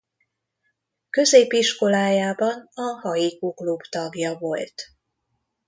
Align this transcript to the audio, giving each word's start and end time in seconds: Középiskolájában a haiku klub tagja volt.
Középiskolájában 1.09 2.69
a 2.73 2.81
haiku 2.81 3.53
klub 3.53 3.81
tagja 3.81 4.37
volt. 4.37 4.73